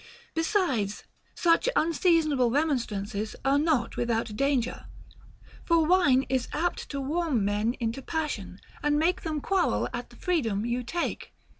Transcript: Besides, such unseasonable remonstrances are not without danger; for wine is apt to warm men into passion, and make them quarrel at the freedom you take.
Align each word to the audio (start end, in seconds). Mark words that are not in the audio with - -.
Besides, 0.33 1.03
such 1.35 1.69
unseasonable 1.75 2.49
remonstrances 2.49 3.35
are 3.45 3.59
not 3.59 3.97
without 3.97 4.35
danger; 4.35 4.85
for 5.63 5.85
wine 5.85 6.25
is 6.27 6.47
apt 6.53 6.89
to 6.89 6.99
warm 6.99 7.45
men 7.45 7.75
into 7.75 8.01
passion, 8.01 8.57
and 8.81 8.97
make 8.97 9.21
them 9.21 9.39
quarrel 9.41 9.87
at 9.93 10.09
the 10.09 10.15
freedom 10.15 10.65
you 10.65 10.81
take. 10.81 11.33